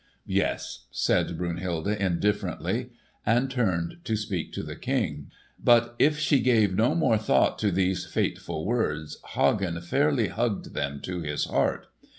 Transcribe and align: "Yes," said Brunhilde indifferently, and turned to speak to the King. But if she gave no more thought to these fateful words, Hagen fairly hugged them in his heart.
"Yes," 0.25 0.87
said 0.89 1.37
Brunhilde 1.37 1.87
indifferently, 1.89 2.89
and 3.23 3.51
turned 3.51 3.97
to 4.03 4.15
speak 4.15 4.51
to 4.53 4.63
the 4.63 4.75
King. 4.75 5.29
But 5.63 5.93
if 5.99 6.17
she 6.17 6.39
gave 6.39 6.73
no 6.73 6.95
more 6.95 7.19
thought 7.19 7.59
to 7.59 7.71
these 7.71 8.07
fateful 8.07 8.65
words, 8.65 9.19
Hagen 9.35 9.79
fairly 9.81 10.29
hugged 10.29 10.73
them 10.73 11.01
in 11.07 11.23
his 11.23 11.45
heart. 11.45 11.85